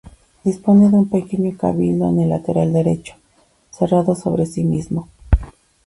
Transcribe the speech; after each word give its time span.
Dispone 0.43 0.89
de 0.89 0.95
un 0.95 1.09
pequeño 1.11 1.55
cabildo 1.55 2.09
en 2.09 2.21
el 2.21 2.29
lateral 2.29 2.73
derecho, 2.73 3.13
cerrado 3.69 4.15
sobre 4.15 4.47
sí 4.47 4.63
mismo. 4.63 5.07